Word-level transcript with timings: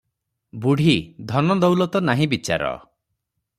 ବୁଢ଼ୀ– 0.63 0.95
ଧନ 1.33 1.59
ଦଉଲତ 1.65 2.03
ନାହିଁ 2.11 2.29
ବିଚାର 2.35 2.75